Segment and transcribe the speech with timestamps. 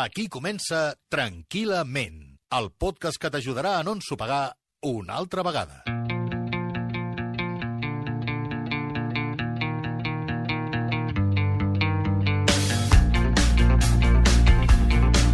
[0.00, 2.20] Aquí comença Tranquil·lament,
[2.56, 4.54] el podcast que t'ajudarà a no ensopegar
[4.88, 5.82] una altra vegada.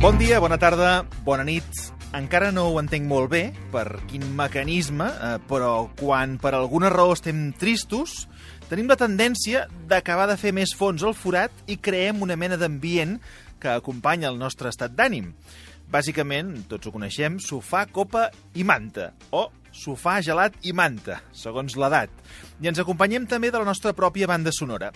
[0.02, 1.70] Bon dia, bona tarda, bona nit.
[2.16, 7.14] Encara no ho entenc molt bé, per quin mecanisme, eh, però quan per alguna raó
[7.14, 8.24] estem tristos,
[8.66, 13.20] tenim la tendència d'acabar de fer més fons al forat i creem una mena d'ambient
[13.60, 15.32] que acompanya el nostre estat d'ànim.
[15.86, 18.26] Bàsicament, tots ho coneixem, sofà, copa
[18.58, 22.10] i manta, o sofà, gelat i manta, segons l'edat.
[22.62, 24.90] I ens acompanyem també de la nostra pròpia banda sonora.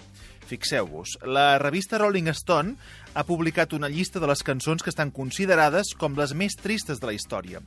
[0.51, 2.75] Fixeu-vos, la revista Rolling Stone
[3.15, 7.07] ha publicat una llista de les cançons que estan considerades com les més tristes de
[7.07, 7.61] la història.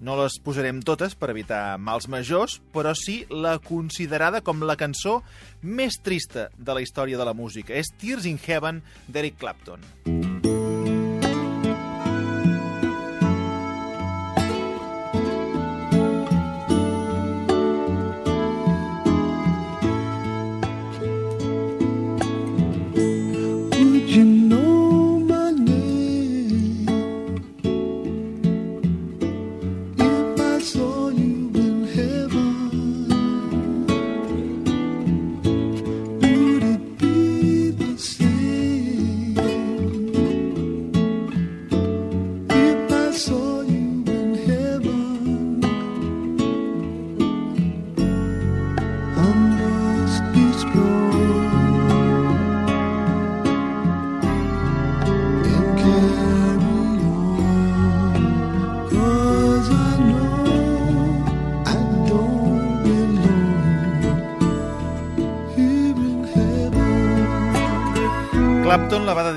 [0.00, 5.22] No les posarem totes per evitar mals majors, però sí la considerada com la cançó
[5.62, 7.72] més trista de la història de la música.
[7.74, 9.80] És Tears in Heaven d'Eric Clapton.
[10.06, 10.55] Would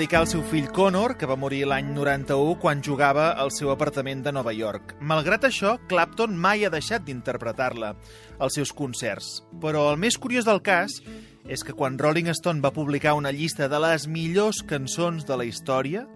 [0.09, 4.23] dedicar al seu fill Connor, que va morir l'any 91 quan jugava al seu apartament
[4.25, 4.95] de Nova York.
[5.05, 7.91] Malgrat això, Clapton mai ha deixat d'interpretar-la
[8.39, 9.43] als seus concerts.
[9.61, 10.97] Però el més curiós del cas
[11.45, 15.45] és que quan Rolling Stone va publicar una llista de les millors cançons de la
[15.45, 16.07] història,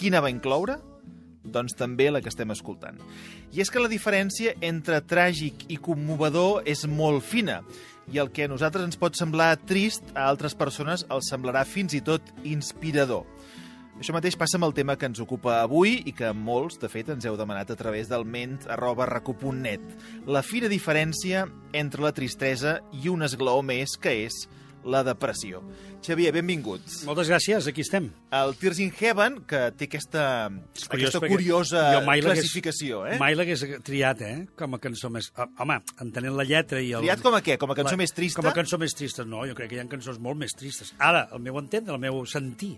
[0.00, 0.78] quina va incloure?
[1.44, 2.96] Doncs també la que estem escoltant.
[3.52, 7.60] I és que la diferència entre tràgic i commovedor és molt fina,
[8.12, 11.96] i el que a nosaltres ens pot semblar trist, a altres persones els semblarà fins
[11.96, 13.24] i tot inspirador.
[13.94, 17.12] Això mateix passa amb el tema que ens ocupa avui i que molts, de fet,
[17.14, 19.84] ens heu demanat a través del ment arroba recu.net.
[20.26, 24.44] La fina diferència entre la tristesa i un esglaó més, que és
[24.84, 25.62] la depressió.
[26.04, 26.98] Xavier, benvinguts.
[27.08, 28.10] Moltes gràcies, aquí estem.
[28.36, 30.24] El Tears in Heaven, que té aquesta,
[30.84, 33.16] aquesta curiosa classificació, eh?
[33.22, 34.34] Mai l'hagués triat, eh?
[34.58, 35.30] Com a cançó més...
[35.40, 37.06] Ah, Home, entenent la lletra i el...
[37.06, 37.56] Triat com a què?
[37.62, 38.42] Com a cançó més trista?
[38.42, 39.46] Com a cançó més trista, no.
[39.48, 40.92] Jo crec que hi ha cançons molt més tristes.
[41.00, 42.74] Ara, el meu entendre, el meu sentir.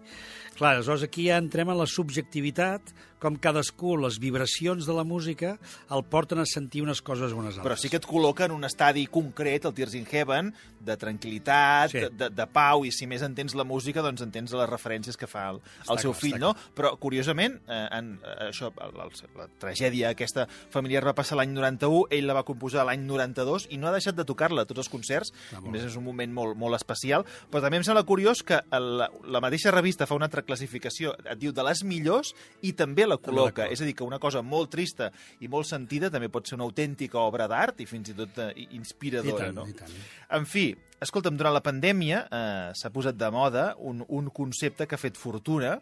[0.57, 5.55] Clar, aleshores aquí ja entrem en la subjectivitat, com cadascú, les vibracions de la música,
[5.93, 7.65] el porten a sentir unes coses o unes altres.
[7.65, 10.51] Però sí que et col·loca en un estadi concret, el Tears in Heaven,
[10.87, 12.03] de tranquil·litat, Sí.
[12.13, 15.47] de, de, pau, i si més entens la música, doncs entens les referències que fa
[15.55, 16.53] el, el seu clar, fill, no?
[16.77, 21.53] Però, curiosament, eh, en, eh, això, el, el, la tragèdia aquesta familiar va passar l'any
[21.57, 24.85] 91, ell la va composar l'any 92 i no ha deixat de tocar-la a tots
[24.85, 28.05] els concerts, Ah, a més és un moment molt, molt especial, però també em sembla
[28.09, 32.33] curiós que el, la mateixa revista fa una altra classificació, et diu de les millors
[32.63, 33.73] i també la També la col·loca, col·loca.
[33.73, 36.65] és a dir, que una cosa molt trista i molt sentida també pot ser una
[36.65, 39.67] autèntica obra d'art i fins i tot eh, inspiradora, I tant, no?
[39.67, 39.91] i tant.
[40.39, 40.71] En fi,
[41.03, 45.17] escolta'm, durant la pandèmia eh, s'ha posat de moda un, un concepte que ha fet
[45.21, 45.81] fortuna,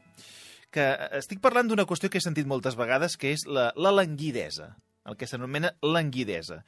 [0.74, 3.92] que eh, estic parlant d'una qüestió que he sentit moltes vegades, que és la, la
[3.94, 4.72] languidesa,
[5.06, 6.64] el que s'anomena languidesa.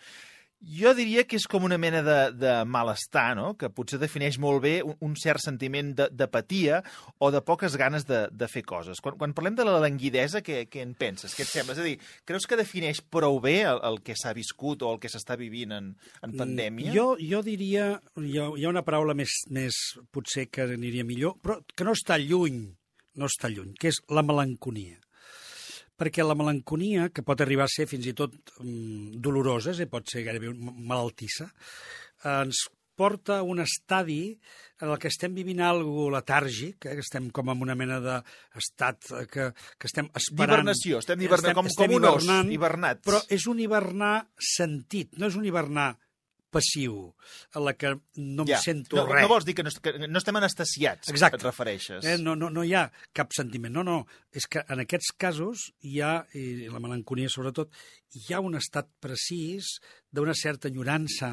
[0.65, 3.51] Jo diria que és com una mena de, de malestar, no?
[3.61, 6.79] que potser defineix molt bé un, un cert sentiment de- d'apatia
[7.21, 9.03] o de poques ganes de, de fer coses.
[9.05, 11.37] Quan, quan parlem de la languidesa, què, què en penses?
[11.37, 11.77] Què et sembla?
[11.77, 11.95] És a dir,
[12.25, 15.77] creus que defineix prou bé el, el que s'ha viscut o el que s'està vivint
[15.77, 15.93] en,
[16.25, 16.91] en pandèmia?
[16.91, 17.91] Mm, Jo, jo diria...
[18.17, 19.77] Hi ha, hi ha una paraula més, més,
[20.11, 22.65] potser que aniria millor, però que no està lluny,
[23.21, 24.97] no està lluny, que és la melanconia.
[25.97, 30.09] Perquè la melanconia, que pot arribar a ser fins i tot mm, dolorosa, i pot
[30.13, 31.49] ser gairebé malaltissa,
[32.25, 32.67] ens
[32.97, 34.39] porta a un estadi
[34.81, 36.95] en el que estem vivint algo letàrgic, eh?
[36.97, 40.53] que estem com en una mena d'estat eh, que, que estem esperant...
[40.53, 43.05] D'hibernació, estem hivernant, com- com un os, hibernats.
[43.05, 45.91] Però és un hivernar sentit, no és un hivernar
[46.57, 46.97] passiu,
[47.55, 48.59] a la que no em Ja.
[48.65, 49.23] sento no, res.
[49.27, 51.37] No vols dir que no, que no estem anestesiats, Exacte.
[51.41, 52.05] et refereixes.
[52.05, 53.75] Eh, no, no, no hi ha cap sentiment.
[53.77, 53.99] No, no.
[54.33, 57.71] És que en aquests casos hi ha, i la melanconia sobretot,
[58.17, 59.77] hi ha un estat precís
[60.17, 61.31] d'una certa enyorança,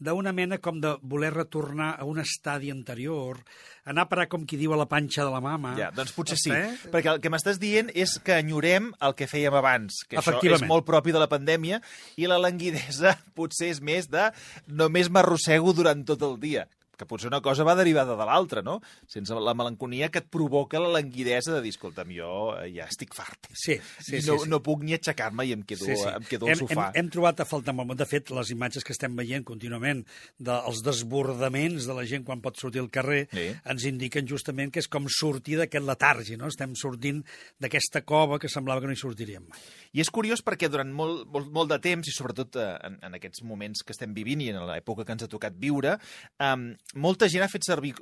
[0.00, 3.38] d'una mena com de voler retornar a un estadi anterior,
[3.84, 5.74] anar a parar, com qui diu, a la panxa de la mama.
[5.78, 6.74] Ja, doncs potser sí, Eh?
[6.92, 10.66] perquè el que m'estàs dient és que enyorem el que fèiem abans, que això és
[10.68, 11.80] molt propi de la pandèmia,
[12.16, 14.30] i la languidesa potser és més de
[14.66, 16.66] només m'arrossego durant tot el dia
[16.96, 18.78] que potser una cosa va derivada de l'altra, no?
[19.06, 23.14] Sense la melanconia que et provoca la languidesa de dir, escolta'm, jo eh, ja estic
[23.14, 23.50] fart.
[23.52, 24.30] Sí, sí, I sí.
[24.30, 24.48] no, sí.
[24.50, 26.08] no puc ni aixecar-me i em quedo, Sí, sí.
[26.08, 26.88] em quedo hem, al sofà.
[26.94, 27.92] Hem, hem trobat a faltar molt.
[27.96, 30.02] De fet, les imatges que estem veient contínuament
[30.38, 33.46] dels desbordaments de la gent quan pot sortir al carrer Sí.
[33.64, 36.48] ens indiquen justament que és com sortir d'aquest letargi, no?
[36.48, 37.22] Estem sortint
[37.60, 39.60] d'aquesta cova que semblava que no hi sortiríem mai.
[39.92, 43.14] I és curiós perquè durant molt, molt, molt de temps, i sobretot eh, en, en
[43.18, 45.96] aquests moments que estem vivint i en l'època que ens ha tocat viure,
[46.38, 46.56] eh,
[46.94, 47.94] molta gent ha fet servir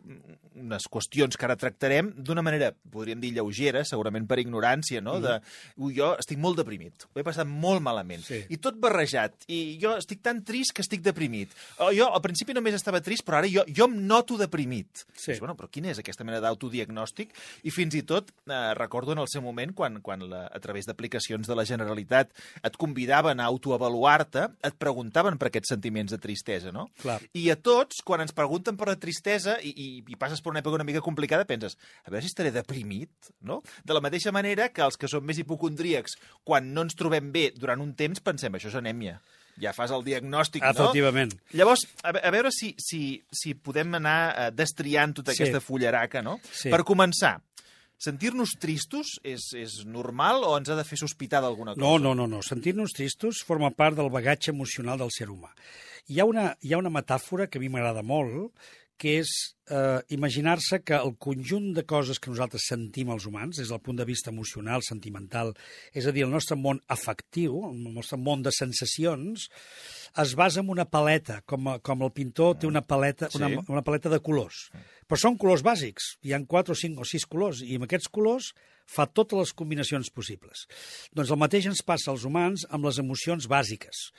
[0.54, 5.16] unes qüestions que ara tractarem d'una manera, podríem dir, lleugera, segurament per ignorància, no?
[5.20, 5.40] De,
[5.76, 8.22] "Ui, jo estic molt deprimit, ho he passat molt malament.
[8.22, 8.44] Sí.
[8.48, 9.34] I tot barrejat.
[9.48, 11.50] I jo estic tan trist que estic deprimit.
[11.78, 15.04] O jo al principi només estava trist, però ara jo, jo em noto deprimit.
[15.14, 15.32] Sí.
[15.32, 17.30] Dius, bueno, però quina és aquesta mena d'autodiagnòstic?
[17.64, 20.86] I fins i tot eh, recordo en el seu moment quan, quan la, a través
[20.86, 22.30] d'aplicacions de la Generalitat
[22.62, 26.88] et convidaven a autoavaluar-te, et preguntaven per aquests sentiments de tristesa, no?
[27.02, 27.20] Clar.
[27.34, 30.60] I a tots, quan ens pregunten per la tristesa i, i, i passes per una
[30.62, 33.10] època una mica complicada, penses, a veure si estaré deprimit,
[33.42, 33.60] no?
[33.84, 37.50] De la mateixa manera que els que som més hipocondríacs, quan no ens trobem bé
[37.56, 39.20] durant un temps, pensem, això és anèmia.
[39.60, 40.70] Ja fas el diagnòstic, no?
[40.74, 41.30] Efectivament.
[41.54, 45.44] Llavors, a, a veure si, si, si podem anar eh, destriant tota Sí.
[45.44, 46.40] aquesta fullaraca, no?
[46.50, 46.72] Sí.
[46.74, 47.36] Per començar,
[47.98, 51.84] sentir-nos tristos és, és normal o ens ha de fer sospitar d'alguna cosa?
[51.84, 52.42] No, no, no, no.
[52.44, 55.52] Sentir-nos tristos forma part del bagatge emocional del ser humà.
[56.08, 58.52] Hi ha una, hi ha una metàfora que a mi m'agrada molt,
[59.00, 59.30] que és
[59.74, 63.98] eh, imaginar-se que el conjunt de coses que nosaltres sentim els humans, des del punt
[63.98, 65.50] de vista emocional, sentimental,
[65.92, 69.48] és a dir, el nostre món afectiu, el nostre món de sensacions,
[70.22, 73.40] es basa en una paleta, com, com el pintor té una paleta, Sí.
[73.42, 74.68] una, una paleta de colors.
[75.08, 76.14] Però són colors bàsics.
[76.24, 78.52] Hi han quatre o cinc o sis colors, i amb aquests colors
[78.86, 80.66] fa totes les combinacions possibles.
[81.16, 84.10] Doncs el mateix ens passa als humans amb les emocions bàsiques.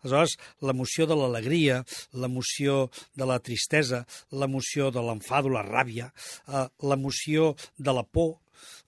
[0.00, 1.82] Aleshores, l'emoció de l'alegria,
[2.16, 6.08] l'emoció de la tristesa, l'emoció de l'enfado, la ràbia,
[6.48, 8.38] eh, l'emoció de la por,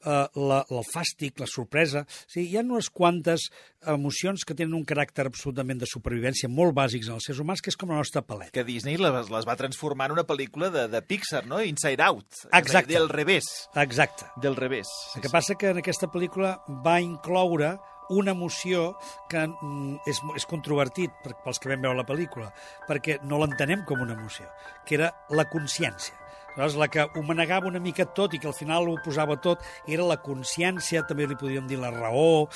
[0.04, 2.04] eh, la, el fàstic, la sorpresa...
[2.04, 3.48] O sigui, hi ha unes quantes
[3.92, 7.72] emocions que tenen un caràcter absolutament de supervivència molt bàsics en els éssers humans, que
[7.72, 8.54] és com la nostra paleta.
[8.54, 11.62] Que Disney les, les va transformar en una pel·lícula de, de Pixar, no?
[11.62, 12.44] Inside Out.
[12.52, 12.94] Exacte.
[12.94, 13.50] Del revés.
[13.82, 14.28] Exacte.
[14.42, 14.90] Del revés.
[15.16, 17.76] El que passa que en aquesta pel·lícula va incloure
[18.12, 18.96] una emoció
[19.30, 22.50] que mm, és, és controvertit pels que vam veure la pel·lícula,
[22.88, 24.48] perquè no l'entenem com una emoció,
[24.86, 26.18] que era la consciència.
[26.52, 29.64] Aleshores, la que ho manegava una mica tot i que al final ho posava tot
[29.88, 32.48] era la consciència, també li podríem dir la raó,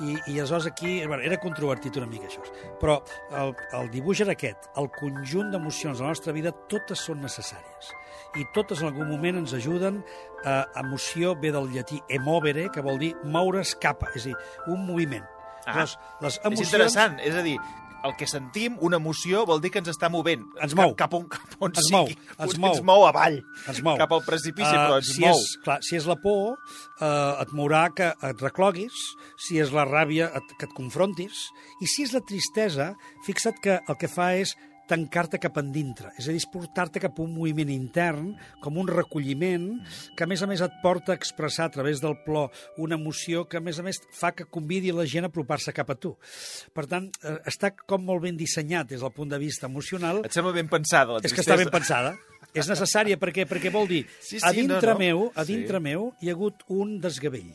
[0.00, 2.42] i, i aleshores aquí bueno, era controvertit una mica això.
[2.82, 2.98] Però
[3.38, 7.94] el, el dibuix era aquest, el conjunt d'emocions de la nostra vida totes són necessàries
[8.36, 10.02] i totes en algun moment ens ajuden
[10.44, 14.38] a emoció ve del llatí emovere, que vol dir moure's capa, és a dir,
[14.68, 15.24] un moviment.
[15.64, 16.66] Ah, Llavors, les És emocions...
[16.68, 17.56] interessant, és a dir,
[18.06, 20.44] el que sentim, una emoció, vol dir que ens està movent.
[20.62, 20.92] Ens mou.
[20.94, 21.96] Cap, cap on, cap on Ens sigui.
[21.96, 22.08] mou,
[22.38, 22.70] ens mou.
[22.76, 23.40] Ens mou avall.
[23.66, 23.98] Ens mou.
[23.98, 25.34] Cap al precipici, Eh, però ens si mou.
[25.34, 26.54] És, clar, si és la por,
[27.00, 28.94] uh, et mourà que et recloguis,
[29.36, 31.48] si és la ràbia, et, que et confrontis,
[31.82, 32.92] i si és la tristesa,
[33.26, 34.54] fixa't que el que fa és
[34.88, 38.30] tancar-te cap endintre, és a dir, portar-te cap a un moviment intern,
[38.64, 39.68] com un recolliment,
[40.16, 43.44] que a més a més et porta a expressar a través del plor una emoció
[43.48, 46.14] que a més a més fa que convidi la gent a apropar-se cap a tu.
[46.74, 50.32] Per tant, eh, està com molt ben dissenyat des del punt de vista emocional, Et
[50.32, 51.54] sembla ben pensada, la és que tristesa.
[51.54, 52.16] està ben pensada.
[52.54, 54.98] És necessària perquè, perquè vol dir, Sí, sí, a dintre no, no.
[54.98, 55.54] meu, a Sí.
[55.54, 57.52] dintre meu hi ha hagut un desgavell.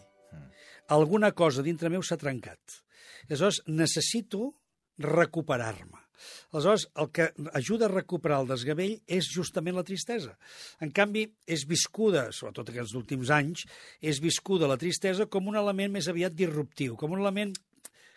[0.90, 2.60] Alguna cosa dintre meu s'ha trencat.
[3.28, 4.54] Aleshores, necessito
[5.00, 6.03] recuperar-me.
[6.52, 10.38] Aleshores, el que ajuda a recuperar el desgavell és justament la tristesa.
[10.84, 13.68] En canvi, és viscuda, sobretot aquests últims anys,
[14.02, 17.54] és viscuda la tristesa com un element més aviat disruptiu, com un element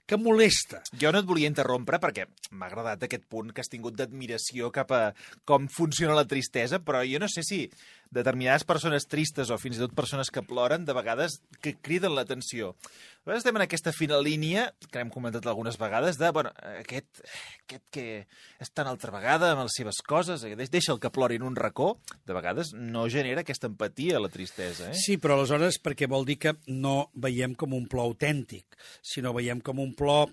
[0.06, 0.80] que molesta.
[0.94, 4.92] Jo no et volia interrompre perquè m'ha agradat aquest punt que has tingut d'admiració cap
[4.94, 5.00] a
[5.44, 7.64] com funciona la tristesa, però jo no sé si
[8.10, 12.70] determinades persones tristes o fins i tot persones que ploren, de vegades que criden l'atenció.
[12.72, 17.22] A vegades estem en aquesta fina línia, que hem comentat algunes vegades, de, bueno, aquest,
[17.66, 18.04] aquest que
[18.62, 21.42] està una altra vegada amb les seves coses, eh, deix- deixa el que plori en
[21.42, 24.94] un racó, de vegades no genera aquesta empatia, la tristesa, eh?
[24.94, 28.64] Sí, però aleshores perquè vol dir que no veiem com un plor autèntic,
[29.02, 30.30] sinó veiem com un plor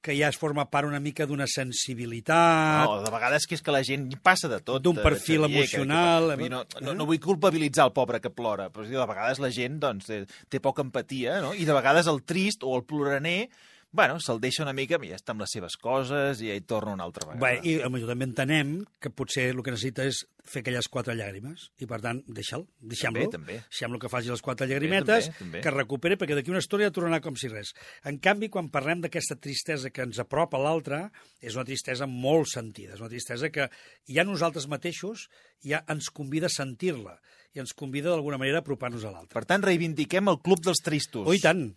[0.00, 2.86] que ja es forma part una mica d'una sensibilitat...
[2.86, 4.82] No, de vegades que és que la gent passa de tot.
[4.84, 6.98] D'un eh, perfil Xavier, emocional, Que, que, no, no, eh?
[7.00, 10.62] no vull culpabilitzar el pobre que plora, però de vegades la gent doncs, té, té
[10.62, 11.54] poca empatia, no?
[11.54, 13.48] i de vegades el trist o el ploraner
[13.90, 16.92] bueno, se'l deixa una mica, ja està amb les seves coses i ja hi torna
[16.92, 17.40] una altra vegada.
[17.40, 21.68] Bé, I potser també entenem que potser el que necessita és fer aquelles quatre llàgrimes
[21.80, 23.24] i, per tant, deixa'l, deixem-lo.
[23.48, 25.62] Deixem-lo que faci les quatre llagrimetes, també, també.
[25.64, 27.72] que recuperi, perquè d'aquí una ja tornarà com si res.
[28.08, 31.02] En canvi, quan parlem d'aquesta tristesa que ens apropa a l'altre,
[31.40, 33.70] és una tristesa molt sentida, és una tristesa que
[34.08, 35.28] ja nosaltres mateixos
[35.64, 37.18] ja ens convida a sentir-la
[37.56, 39.32] i ens convida d'alguna manera a apropar-nos a l'altre.
[39.40, 41.24] Per tant, reivindiquem el Club dels Tristos.
[41.24, 41.70] Oh, i tant!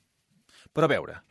[0.71, 1.21] Però a veure,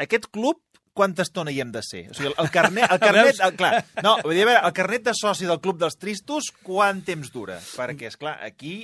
[0.00, 0.60] aquest club
[0.92, 2.04] quanta estona hi hem de ser?
[2.12, 2.88] O sigui, el, carnet...
[2.92, 3.72] El carnet el, clar,
[4.04, 7.32] no, vull dir, a veure, el carnet de soci del Club dels Tristos, quant temps
[7.32, 7.58] dura?
[7.76, 8.76] Perquè, és clar, aquí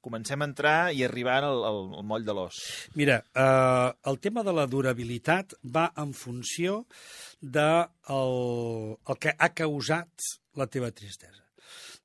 [0.00, 2.60] comencem a entrar i arribar al, al, al moll de l'os.
[2.96, 6.84] Mira, eh, el tema de la durabilitat va en funció
[7.40, 7.68] de
[8.14, 11.44] el, el que ha causat la teva tristesa.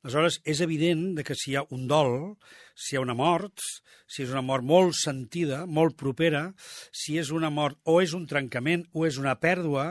[0.06, 2.36] Aleshores, és evident de que si hi ha un dol,
[2.78, 3.58] si hi ha una mort,
[4.06, 6.44] si és una mort molt sentida, molt propera,
[6.94, 9.88] si és una mort o és un trencament o és una pèrdua,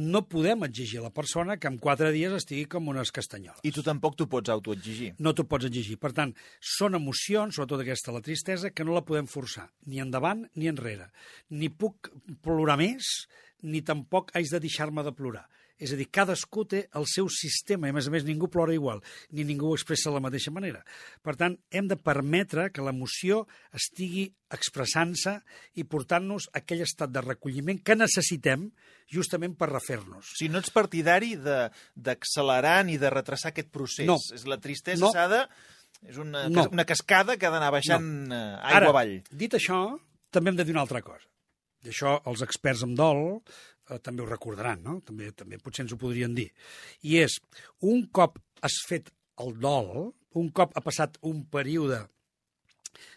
[0.00, 3.60] no podem exigir a la persona que en quatre dies estigui com unes castanyoles.
[3.68, 5.12] I tu tampoc t'ho pots autoexigir.
[5.20, 5.98] No t'ho pots exigir.
[6.00, 6.32] Per tant,
[6.64, 11.10] són emocions, sobretot aquesta, la tristesa, que no la podem forçar, ni endavant ni enrere.
[11.52, 12.08] Ni puc
[12.40, 13.26] plorar més,
[13.60, 15.44] ni tampoc haig de deixar-me de plorar.
[15.82, 18.72] És a dir, cadascú té el seu sistema, i a més a més ningú plora
[18.72, 19.00] igual,
[19.34, 20.84] ni ningú ho expressa de la mateixa manera.
[21.20, 23.40] Per tant, hem de permetre que l'emoció
[23.74, 25.40] estigui expressant-se
[25.74, 28.68] i portant-nos a aquell estat de recolliment que necessitem
[29.10, 30.30] justament per refer-nos.
[30.30, 31.34] O sigui, no ets partidari
[31.96, 34.06] d'accelerar ni de retrasar aquest procés.
[34.08, 34.16] No.
[34.34, 35.12] És la tristesa No.
[35.12, 35.42] s'ha de...
[36.06, 36.68] És una, No.
[36.70, 38.34] una cascada que ha d'anar baixant no.
[38.60, 39.22] aigua Ara, avall.
[39.30, 39.98] dit això,
[40.30, 41.26] també hem de dir una altra cosa.
[41.84, 43.42] I això els experts en dol
[43.90, 44.98] eh, també ho recordaran, no?
[45.06, 46.50] També, també potser ens ho podrien dir.
[47.02, 47.38] I és,
[47.82, 49.12] un cop has fet
[49.42, 52.04] el dol, un cop ha passat un període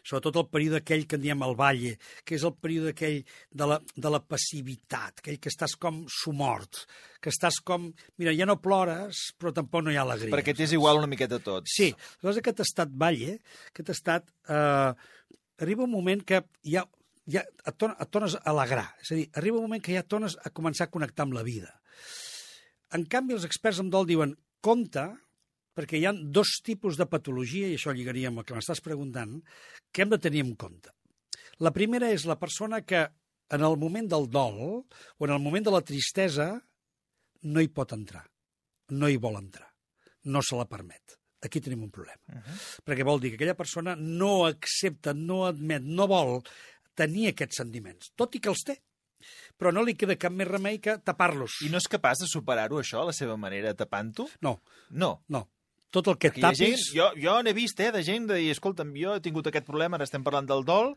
[0.08, 1.96] sobretot el període aquell que en diem el valle,
[2.26, 3.20] que és el període aquell
[3.62, 6.84] de la, de la passivitat, aquell que estàs com sumort,
[7.24, 7.90] que estàs com...
[8.22, 10.34] Mira, ja no plores, però tampoc no hi ha alegria.
[10.36, 11.70] Perquè t'és igual una miqueta tot.
[11.72, 13.38] Sí, aleshores aquest estat valle,
[13.72, 14.92] aquest estat, eh,
[15.62, 16.86] arriba un moment que ja,
[17.28, 18.88] ja et, torna, et tornes a alegrar.
[19.04, 21.46] És a dir, arriba un moment que ja tornes a començar a connectar amb la
[21.48, 21.74] vida.
[22.96, 25.06] En canvi, els experts en dol diuen, compte,
[25.78, 29.38] perquè hi ha dos tipus de patologia, i això lligaria amb el que m'estàs preguntant,
[29.92, 30.94] que hem de tenir en compte.
[31.60, 33.04] La primera és la persona que
[33.54, 36.50] en el moment del dol o en el moment de la tristesa
[37.48, 38.26] no hi pot entrar,
[38.94, 39.70] no hi vol entrar,
[40.26, 41.18] no se la permet.
[41.46, 42.18] Aquí tenim un problema.
[42.28, 42.82] Uh -huh.
[42.84, 46.42] Perquè vol dir que aquella persona no accepta, no admet, no vol
[46.98, 48.80] tenir aquests sentiments, tot i que els té.
[49.58, 51.56] Però no li queda cap més remei que tapar-los.
[51.66, 54.28] I no és capaç de superar-ho, això, a la seva manera, tapant-ho?
[54.46, 54.60] No,
[54.92, 55.22] No.
[55.30, 55.48] no.
[55.90, 56.90] Tot el que ha gent, tapis...
[56.94, 59.96] jo, jo n'he vist, eh, de gent de dir, escolta'm, jo he tingut aquest problema,
[59.98, 60.92] ara estem parlant del dol,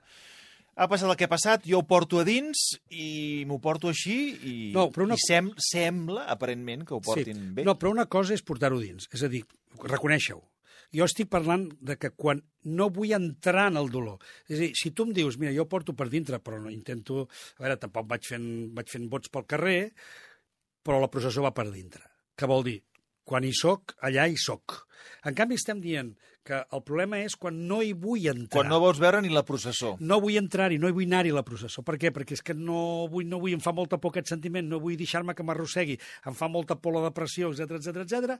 [0.76, 2.58] ha passat el que ha passat, jo ho porto a dins
[2.90, 7.38] i m'ho porto així i, No, però una- i sem sembla, aparentment, que ho portin
[7.38, 7.48] sí.
[7.54, 7.64] bé.
[7.64, 9.06] No, però una cosa és portar-ho dins.
[9.14, 9.44] És a dir,
[9.78, 10.42] reconèixer-ho.
[10.96, 14.18] Jo estic parlant de que quan no vull entrar en el dolor.
[14.48, 17.28] És a dir, si tu em dius, mira, jo porto per dintre, però no intento...
[17.58, 19.78] A veure, tampoc vaig fent, vaig fent vots pel carrer,
[20.82, 22.02] però la processó va per dintre.
[22.34, 22.80] Què vol dir?
[23.24, 24.80] Quan hi soc, allà hi soc.
[25.28, 26.14] En canvi, estem dient
[26.46, 28.62] que el problema és quan no hi vull entrar.
[28.62, 29.92] Quan no vols veure ni la processó.
[30.00, 31.84] No vull entrar-hi, no hi vull anar-hi la processó.
[31.86, 32.10] Per què?
[32.16, 34.96] Perquè és que no vull, no vull, em fa molta por aquest sentiment, no vull
[34.98, 38.38] deixar-me que m'arrossegui, em fa molta por la depressió, etc etc etc.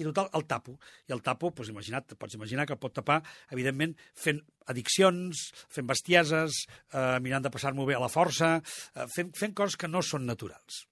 [0.00, 0.78] i total, el tapo.
[1.08, 3.20] I el tapo, doncs imagina't, pots imaginar que el pot tapar,
[3.52, 4.40] evidentment, fent
[4.72, 8.56] addiccions, fent bestieses, eh, mirant de passar-m'ho bé a la força,
[8.96, 10.86] eh, fent, fent coses que no són naturals.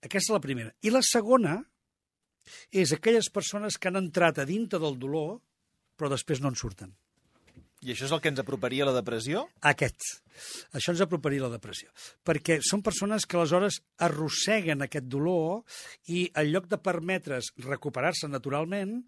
[0.00, 0.74] Aquesta és la primera.
[0.84, 1.60] I la segona
[2.72, 5.38] és aquelles persones que han entrat a dintre del dolor,
[5.98, 6.92] però després no en surten.
[7.84, 9.42] I això és el que ens aproparia a la depressió?
[9.68, 10.06] Aquest.
[10.72, 11.90] Això ens aproparia a la depressió.
[12.24, 15.60] Perquè són persones que aleshores arrosseguen aquest dolor
[16.08, 19.02] i en lloc de permetre's recuperar-se naturalment,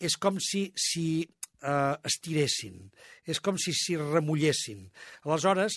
[0.00, 2.80] és com si, si eh, estiressin,
[3.28, 4.86] és com si s'hi remullessin.
[5.26, 5.76] Aleshores,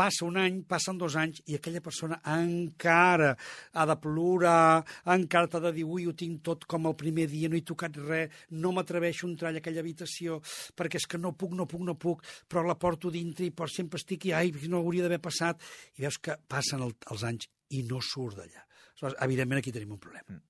[0.00, 3.34] passa un any, passen dos anys, i aquella persona encara
[3.76, 4.80] ha de plorar,
[5.12, 8.00] encara t'ha de dir, ui, ho tinc tot com el primer dia, no he tocat
[8.00, 10.40] res, no m'atreveixo a entrar a aquella habitació,
[10.76, 13.68] perquè és que no puc, no puc, no puc, però la porto dintre i per
[13.68, 15.60] sempre estic i, ai, no hauria d'haver passat.
[15.98, 18.64] I veus que passen el, els anys i no surt d'allà.
[19.00, 20.40] Aleshores, evidentment, aquí tenim un problema.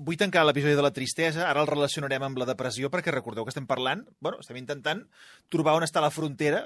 [0.00, 3.52] Vull tancar l'episodi de la tristesa, ara el relacionarem amb la depressió, perquè recordeu que
[3.52, 5.02] estem parlant, bueno, estem intentant
[5.52, 6.64] trobar on està la frontera,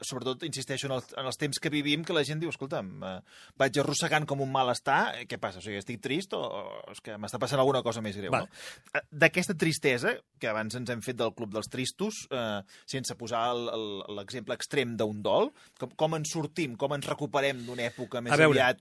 [0.00, 3.20] sobretot, insisteixo, en els, en els temps que vivim, que la gent diu, escolta'm, eh,
[3.58, 5.58] vaig arrossegant com un malestar, eh, què passa?
[5.58, 8.48] O sigui, estic trist o, o és que m'està passant alguna cosa més greu, no?
[8.94, 13.50] Eh, D'aquesta tristesa, que abans ens hem fet del Club dels Tristos, eh, sense posar
[13.54, 18.20] el- el- l'exemple extrem d'un dol, com, com ens sortim, com ens recuperem d'una època
[18.22, 18.80] més A veure, aviat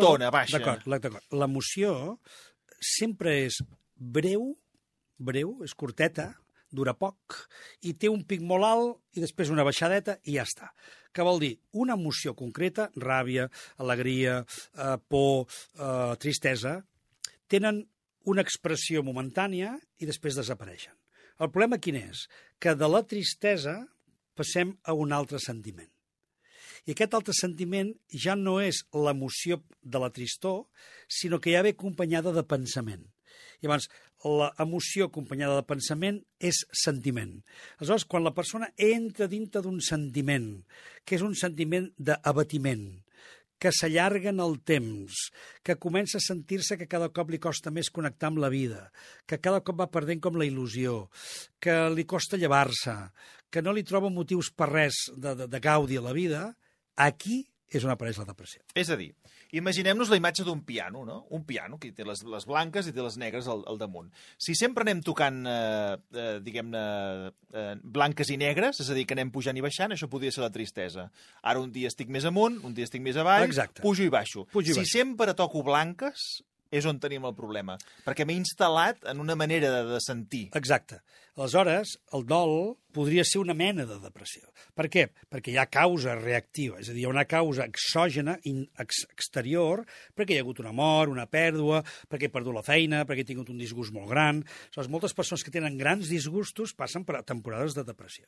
[0.00, 0.58] tristona, baixa?
[0.58, 1.24] D'acord, la- d'acord.
[1.32, 2.18] L'emoció
[2.80, 3.58] sempre és
[3.96, 4.54] breu,
[5.18, 6.30] breu, és curteta,
[6.70, 7.36] dura poc,
[7.82, 10.70] i té un pic molt alt i després una baixadeta i ja està.
[11.12, 13.48] Que vol dir una emoció concreta, ràbia,
[13.82, 14.44] alegria,
[14.78, 16.80] eh, por, eh, tristesa,
[17.48, 17.84] tenen
[18.30, 20.94] una expressió momentània i després desapareixen.
[21.40, 22.26] El problema quin és?
[22.60, 23.80] Que de la tristesa
[24.36, 25.88] passem a un altre sentiment.
[26.88, 27.92] I aquest altre sentiment
[28.24, 30.64] ja no és l'emoció de la tristor,
[31.08, 33.04] sinó que ja ve acompanyada de pensament.
[33.60, 33.88] I llavors,
[34.24, 37.38] l'emoció acompanyada de pensament és sentiment.
[37.78, 40.50] Aleshores, quan la persona entra dintre d'un sentiment,
[41.04, 42.84] que és un sentiment d'abatiment,
[43.60, 45.26] que s'allarga en el temps,
[45.62, 48.86] que comença a sentir-se que cada cop li costa més connectar amb la vida,
[49.28, 51.10] que cada cop va perdent com la il·lusió,
[51.60, 52.96] que li costa llevar-se,
[53.52, 56.46] que no li troba motius per res de, de, de gaudi a la vida,
[56.96, 58.64] aquí és on apareix la depressió.
[58.74, 59.12] És a dir,
[59.56, 61.20] imaginem-nos la imatge d'un piano, no?
[61.36, 64.10] Un piano que té les, les blanques i té les negres al, al damunt.
[64.40, 66.84] Si sempre anem tocant, eh, eh, diguem-ne,
[67.52, 70.44] eh, blanques i negres, és a dir, que anem pujant i baixant, això podria ser
[70.44, 71.08] la tristesa.
[71.42, 73.82] Ara un dia estic més amunt, un dia estic més avall, Exacte.
[73.82, 74.46] pujo i baixo.
[74.52, 74.98] Pujo i si baixo.
[74.98, 77.76] sempre toco blanques, és on tenim el problema.
[78.06, 80.48] Perquè m'he instal·lat en una manera de, de sentir.
[80.58, 81.00] Exacte.
[81.40, 84.50] Aleshores, el dol podria ser una mena de depressió.
[84.76, 85.06] Per què?
[85.30, 89.04] Perquè hi ha causa reactiva, és a dir, hi ha una causa exògena, in, ex,
[89.14, 89.84] exterior,
[90.16, 93.30] perquè hi ha hagut una mort, una pèrdua, perquè he perdut la feina, perquè he
[93.30, 94.42] tingut un disgust molt gran.
[94.42, 98.26] Aleshores, moltes persones que tenen grans disgustos passen per temporades de depressió.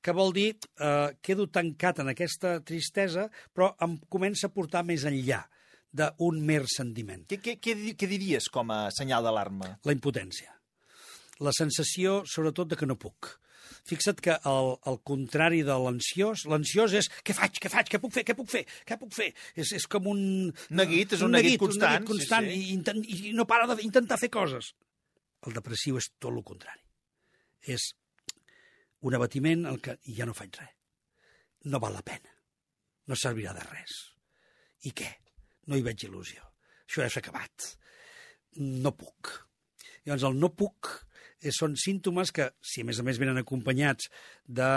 [0.00, 5.04] Que vol dir, eh, quedo tancat en aquesta tristesa, però em comença a portar més
[5.04, 5.44] enllà
[5.92, 7.24] d'un mer sentiment.
[7.30, 9.76] Què, què, què, què diries com a senyal d'alarma?
[9.86, 10.52] La impotència.
[11.44, 13.36] La sensació, sobretot, de que no puc.
[13.86, 18.14] Fixa't que el, el contrari de l'ansiós, l'ansiós és què faig, què faig, què puc
[18.14, 19.28] fer, què puc fer, què puc fer?
[19.54, 20.22] És, és com un...
[20.74, 22.56] Neguit, és un neguit constant, Un neguit sí, constant sí.
[22.56, 24.72] I, intent, i no para d'intentar fer coses.
[25.46, 26.82] El depressiu és tot el contrari.
[27.76, 27.92] És
[29.06, 30.74] un abatiment el que ja no faig res.
[31.70, 32.32] No val la pena.
[33.06, 33.94] No servirà de res.
[34.86, 35.12] I què?
[35.66, 36.44] No hi veig il·lusió.
[36.86, 37.72] Això ja s'ha acabat.
[38.62, 39.32] No puc.
[40.06, 41.06] Llavors, el no puc
[41.52, 44.08] són símptomes que, si a més a més venen acompanyats
[44.46, 44.68] de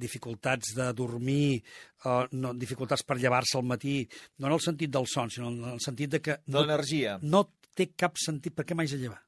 [0.00, 1.62] dificultats de dormir,
[2.04, 4.02] eh, no, dificultats per llevar-se al matí,
[4.38, 7.18] no en el sentit del son, sinó en el sentit de que De no, l'energia.
[7.22, 9.22] no té cap sentit per què m'haig de llevar.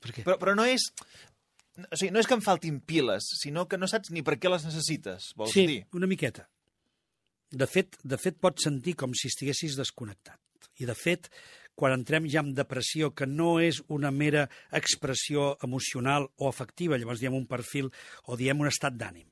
[0.00, 0.24] Per què?
[0.28, 0.90] Però, però no és...
[1.80, 4.50] O sigui, no és que em faltin piles, sinó que no saps ni per què
[4.52, 5.80] les necessites, vols sí, dir?
[5.96, 6.48] una miqueta.
[7.50, 10.38] De fet, de fet, pots sentir com si estiguessis desconnectat.
[10.80, 11.28] I, de fet,
[11.80, 17.22] quan entrem ja en depressió, que no és una mera expressió emocional o afectiva, llavors
[17.22, 17.92] diem un perfil
[18.26, 19.28] o diem un estat d'ànim.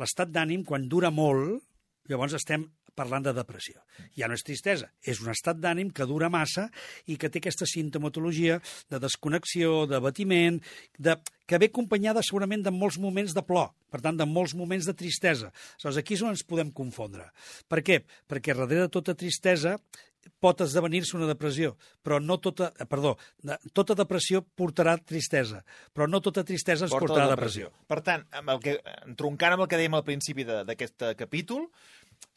[0.00, 1.60] L'estat d'ànim, quan dura molt,
[2.08, 3.80] llavors estem parlant de depressió.
[4.18, 6.66] Ja no és tristesa, és un estat d'ànim que dura massa
[7.06, 8.58] i que té aquesta sintomatologia
[8.90, 10.60] de desconnexió, d'abatiment,
[10.98, 14.88] de, que ve acompanyada segurament de molts moments de plor, per tant, de molts moments
[14.88, 15.52] de tristesa.
[15.78, 17.30] Aleshores, aquí és on ens podem confondre.
[17.70, 18.02] Per què?
[18.30, 19.78] Perquè darrere de tota tristesa
[20.40, 23.16] pot esdevenir-se una depressió, però no tota, eh, perdó,
[23.72, 25.62] tota depressió portarà tristesa,
[25.94, 27.70] però no tota tristesa ens Porta portarà la depressió.
[27.88, 31.68] Per tant, amb el que, entroncant amb el que dèiem al principi d'aquest capítol,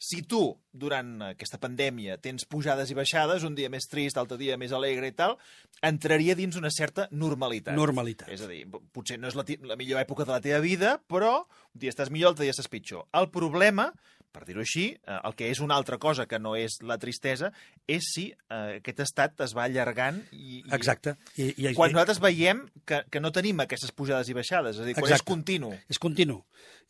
[0.00, 0.40] si tu,
[0.72, 5.10] durant aquesta pandèmia, tens pujades i baixades, un dia més trist, altre dia més alegre
[5.10, 5.36] i tal,
[5.84, 7.76] entraria dins una certa normalitat.
[7.76, 8.30] Normalitat.
[8.32, 10.96] És a dir, po- potser no és la, la millor època de la teva vida,
[11.08, 13.04] però un dia estàs millor, altre dia estàs pitjor.
[13.12, 13.90] El problema,
[14.34, 17.52] per dir-ho així, eh, el que és una altra cosa que no és la tristesa,
[17.86, 21.14] és si eh, aquest estat es va allargant i, i Exacte.
[21.36, 24.88] I, i, quan nosaltres veiem que, que no tenim aquestes pujades i baixades, és a
[24.88, 25.22] dir, quan Exacte.
[25.22, 25.70] és continu.
[25.92, 26.40] És continu.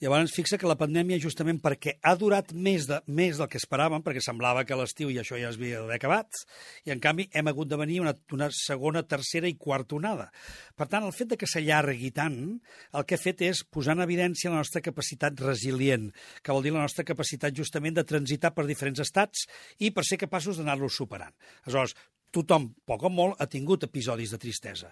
[0.03, 4.03] Llavors, fixa que la pandèmia, justament perquè ha durat més, de, més del que esperàvem,
[4.05, 6.41] perquè semblava que l'estiu i això ja es havia d'haver acabat,
[6.89, 10.31] i en canvi hem hagut de venir una, una segona, tercera i quarta onada.
[10.75, 12.41] Per tant, el fet de que s'allargui tant,
[12.95, 16.11] el que ha fet és posar en evidència la nostra capacitat resilient,
[16.43, 19.47] que vol dir la nostra capacitat justament de transitar per diferents estats
[19.79, 21.35] i per ser capaços d'anar-los superant.
[21.65, 21.95] Aleshores,
[22.35, 24.89] tothom, poc o molt, ha tingut episodis de tristesa.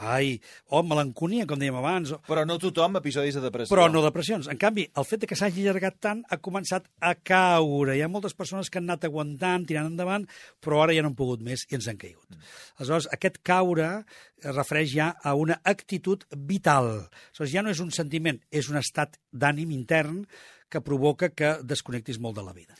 [0.00, 0.38] Ai,
[0.72, 3.74] o melanconia, com dèiem abans, o, Però no tothom episodis de depressió.
[3.74, 4.48] però no depressions.
[4.48, 7.96] En canvi, el fet de que s'hagi allargat tant ha començat a caure.
[7.96, 10.24] Hi ha moltes persones que han anat aguantant, tirant endavant,
[10.60, 12.32] però ara ja no han pogut més i ens han caigut.
[12.78, 14.04] Aleshores, aquest caure
[14.40, 17.10] es refereix ja a una actitud vital.
[17.28, 20.24] Aleshores, ja no és un sentiment, és un estat d'ànim intern
[20.68, 22.76] que provoca que desconnectis molt de la vida.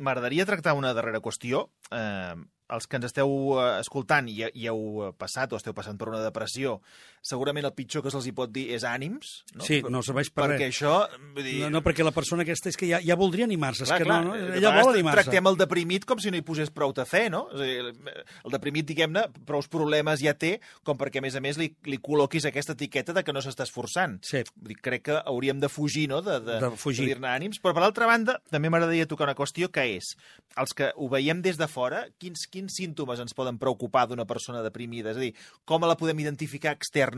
[0.00, 1.68] M'agradaria tractar una darrera qüestió.
[1.92, 2.34] Eh,
[2.70, 6.22] els que ens esteu eh, escoltant i, i heu passat o esteu passant per una
[6.22, 6.78] depressió,
[7.20, 9.42] segurament el pitjor que se'ls hi pot dir és ànims.
[9.54, 9.64] No?
[9.66, 10.76] Sí, no serveix per Perquè res.
[10.76, 10.92] això...
[11.34, 13.90] Vull dir, No, no, perquè la persona aquesta és que ja, ja voldria animar-se, és
[13.90, 15.24] Clar, que clar, no, no, ella vol animar-se.
[15.26, 17.42] Tractem el deprimit com si no hi posés prou de fe, no?
[17.52, 18.12] És dir,
[18.46, 21.98] el deprimit, diguem-ne, prous problemes ja té, com perquè, a més a més, li, li
[22.00, 24.16] col·loquis aquesta etiqueta de que no s'està esforçant.
[24.24, 24.40] Sí.
[24.56, 27.04] Vull dir, crec que hauríem de fugir, no?, de, de, De fugir.
[27.04, 27.60] de dir-ne ànims.
[27.60, 30.14] Però, per l'altra banda, també m'agradaria tocar una qüestió que és,
[30.56, 34.64] els que ho veiem des de fora, quins, quins símptomes ens poden preocupar d'una persona
[34.64, 35.12] deprimida?
[35.12, 35.34] És a dir,
[35.68, 37.09] com la podem identificar externament?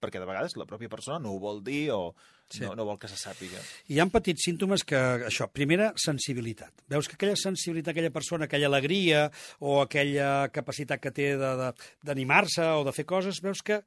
[0.00, 2.14] Perquè de vegades la pròpia persona no ho vol dir o
[2.50, 2.64] Sí.
[2.64, 3.60] no, no vol que se sàpiga.
[3.94, 6.82] Hi ha petits símptomes que, això, primera, sensibilitat.
[6.90, 9.28] Veus que aquella sensibilitat, aquella persona, aquella alegria
[9.60, 13.82] o aquella capacitat que té d'animar-se o de fer coses, veus que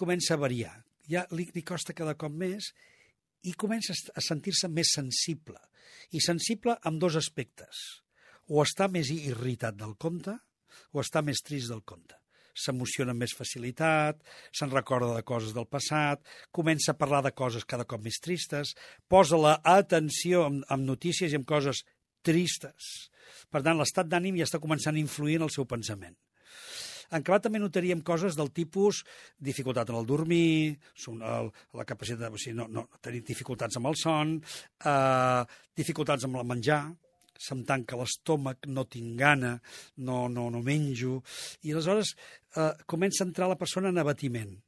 [0.00, 0.78] comença a variar.
[1.12, 2.70] Ja li, li costa cada cop més
[3.44, 5.60] i comença a sentir-se més sensible.
[6.16, 8.00] I sensible amb dos aspectes.
[8.48, 10.38] O està més irritat del compte
[10.96, 12.19] o està més trist del compte
[12.54, 14.20] s'emociona amb més facilitat,
[14.56, 18.74] se'n recorda de coses del passat, comença a parlar de coses cada cop més tristes,
[19.08, 21.84] posa la atenció amb, amb notícies i amb coses
[22.26, 23.10] tristes.
[23.50, 26.16] Per tant, l'estat d'ànim ja està començant a influir en el seu pensament.
[27.10, 29.02] En acabat també notaríem coses del tipus
[29.42, 30.78] dificultat en el dormir,
[31.10, 34.36] la capacitat, o sigui, no, no, tenir dificultats amb el son,
[34.86, 35.42] eh,
[35.74, 36.84] dificultats amb el menjar,
[37.40, 39.54] se'm tanca l'estómac, no tinc gana,
[40.04, 41.22] no, no, no menjo,
[41.64, 42.14] i aleshores
[42.56, 44.58] eh, comença a entrar la persona en abatiment.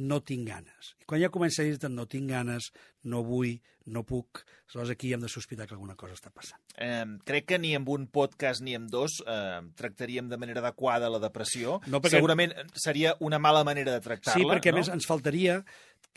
[0.00, 0.92] No tinc ganes.
[1.02, 2.68] I quan ja comença a dir-te no tinc ganes,
[3.10, 3.56] no vull,
[3.90, 6.60] no puc, aleshores aquí hem de sospitar que alguna cosa està passant.
[6.78, 11.10] Eh, crec que ni amb un podcast ni amb dos eh, tractaríem de manera adequada
[11.10, 11.80] la depressió.
[11.90, 14.38] No, perquè- Segurament seria una mala manera de tractar-la.
[14.38, 14.78] Sí, perquè no?
[14.78, 15.58] a més ens faltaria,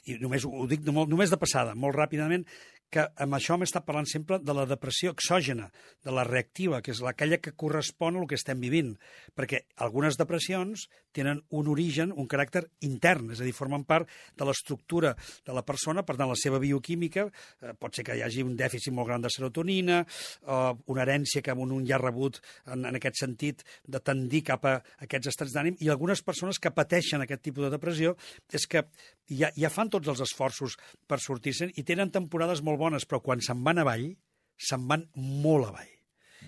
[0.05, 2.45] i només ho dic només de passada, molt ràpidament,
[2.93, 5.69] que amb això m'està parlant sempre de la depressió exògena,
[6.05, 8.93] de la reactiva, que és aquella que correspon al que estem vivint.
[9.33, 14.45] Perquè algunes depressions tenen un origen, un caràcter intern, és a dir, formen part de
[14.47, 15.13] l'estructura
[15.45, 17.25] de la persona, per tant, la seva bioquímica,
[17.61, 21.41] eh, pot ser que hi hagi un dèficit molt gran de serotonina, eh, una herència
[21.41, 25.53] que un, un ja rebut en, en aquest sentit de tendir cap a aquests estats
[25.55, 28.15] d'ànim, i algunes persones que pateixen aquest tipus de depressió
[28.53, 28.85] és que
[29.29, 30.75] ja, ja fan tots els esforços
[31.07, 34.09] per sortir-se'n i tenen temporades molt bones, però quan se'n van avall,
[34.69, 35.92] se'n van molt avall.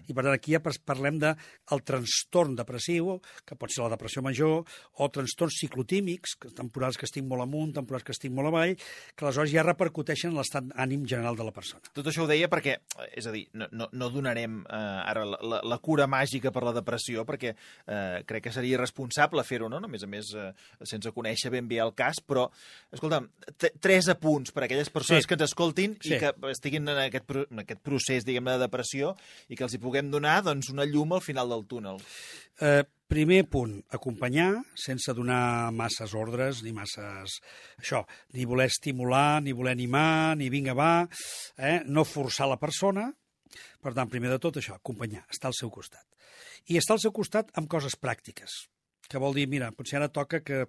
[0.07, 1.33] I per tant aquí ja parlem de
[1.71, 4.63] el trastorn depressiu, que pot ser la depressió major,
[4.99, 9.25] o trastorns ciclotímics, que temporals que estic molt amunt, temporals que estic molt avall, que
[9.25, 11.81] aleshores ja repercuteixen en l'estat ànim general de la persona.
[11.93, 12.77] Tot això ho deia perquè,
[13.15, 16.63] és a dir, no, no, no donarem eh, ara la, la, la cura màgica per
[16.65, 19.81] la depressió, perquè eh, crec que seria irresponsable fer-ho, no?
[19.83, 20.51] A més a més, eh,
[20.85, 22.47] sense conèixer ben bé el cas, però,
[22.95, 23.29] escolta'm,
[23.81, 25.27] tres apunts per a aquelles persones Sí.
[25.27, 26.15] que ens escoltin Sí.
[26.15, 29.15] i que estiguin en aquest, en aquest procés, diguem de depressió,
[29.49, 32.01] i que els hi puguem donar doncs, una llum al final del túnel.
[32.65, 37.39] Eh, primer punt, acompanyar sense donar masses ordres ni masses...
[37.81, 40.93] Això, ni voler estimular, ni voler animar, ni vinga, va,
[41.57, 41.81] eh?
[41.85, 43.11] no forçar la persona.
[43.81, 46.05] Per tant, primer de tot això, acompanyar, estar al seu costat.
[46.71, 48.65] I estar al seu costat amb coses pràctiques
[49.05, 50.63] que vol dir, mira, potser ara toca que,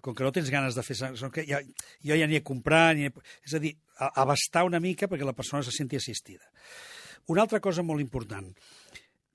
[0.00, 0.96] com que no tens ganes de fer...
[1.34, 1.60] Que ja,
[2.00, 3.74] jo ja n'hi he comprat, ni és a dir,
[4.10, 6.48] abastar una mica perquè la persona se senti assistida.
[7.30, 8.48] Una altra cosa molt important,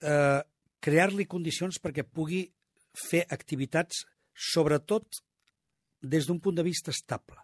[0.01, 0.41] eh,
[0.79, 2.43] crear-li condicions perquè pugui
[2.97, 5.21] fer activitats, sobretot
[6.01, 7.39] des d'un punt de vista estable.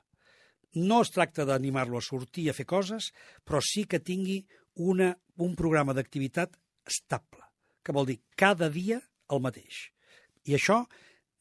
[0.73, 3.11] No es tracta d'animar-lo a sortir a fer coses,
[3.45, 4.43] però sí que tingui
[4.75, 6.57] una, un programa d'activitat
[6.89, 7.43] estable,
[7.83, 9.89] que vol dir cada dia el mateix.
[10.49, 10.83] I això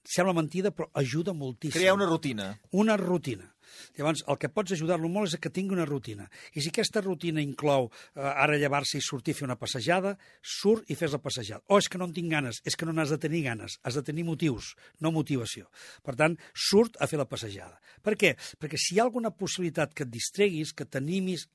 [0.05, 1.81] sembla mentida, però ajuda moltíssim.
[1.81, 2.53] Crear una rutina.
[2.73, 3.49] Una rutina.
[3.97, 6.27] Llavors, el que pots ajudar-lo molt és que tingui una rutina.
[6.53, 10.91] I si aquesta rutina inclou eh, ara llevar-se i sortir a fer una passejada, surt
[10.93, 11.63] i fes la passejada.
[11.73, 13.97] O és que no en tinc ganes, és que no n'has de tenir ganes, has
[13.99, 15.71] de tenir motius, no motivació.
[16.05, 17.81] Per tant, surt a fer la passejada.
[18.05, 18.35] Per què?
[18.61, 21.49] Perquè si hi ha alguna possibilitat que et distreguis, que t'animis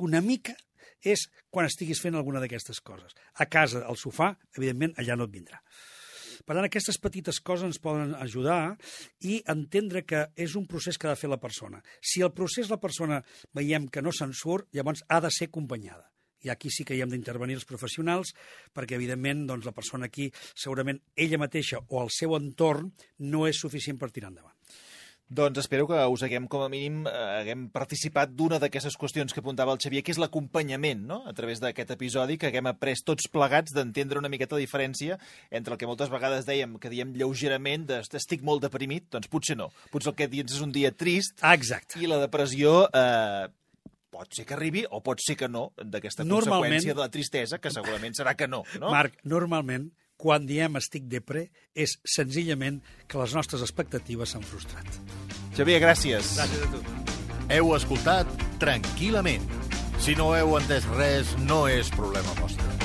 [0.00, 0.56] una mica,
[1.00, 3.14] és quan estiguis fent alguna d'aquestes coses.
[3.40, 5.60] A casa, al sofà, evidentment, allà no et vindrà.
[6.44, 8.76] Per tant, aquestes petites coses ens poden ajudar
[9.26, 11.82] i entendre que és un procés que ha de fer la persona.
[12.00, 13.20] Si el procés la persona
[13.56, 16.06] veiem que no se'n surt, llavors ha de ser acompanyada.
[16.40, 18.32] I aquí sí que hi hem d'intervenir els professionals,
[18.72, 22.88] perquè, evidentment, doncs, la persona aquí, segurament ella mateixa o el seu entorn,
[23.28, 24.56] no és suficient per tirar endavant.
[25.30, 29.38] Doncs espero que us haguem, com a mínim, eh, haguem participat d'una d'aquestes qüestions que
[29.38, 33.28] apuntava el Xavier, que és l'acompanyament, no?, a través d'aquest episodi, que haguem après tots
[33.30, 35.20] plegats d'entendre una miqueta la diferència
[35.54, 39.54] entre el que moltes vegades dèiem, que diem lleugerament, de estic molt deprimit, doncs potser
[39.56, 39.70] no.
[39.94, 42.02] Potser el que dius és un dia trist Ah, exacte.
[42.02, 43.46] i la depressió eh,
[44.10, 47.70] pot ser que arribi o pot ser que no, d'aquesta conseqüència de la tristesa, que
[47.70, 48.90] segurament serà que no, no?
[48.90, 55.00] Marc, normalment, quan diem estic depre, és senzillament que les nostres expectatives s'han frustrat.
[55.56, 56.36] Xavier, gràcies.
[56.36, 56.84] Gràcies a tu.
[57.50, 58.30] Heu escoltat
[58.62, 59.48] tranquil·lament.
[60.00, 62.79] Si no heu entès res, no és problema vostre.